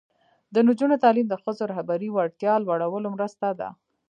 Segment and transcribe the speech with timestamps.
[0.53, 3.69] د نجونو تعلیم د ښځو رهبري وړتیا لوړولو مرسته ده.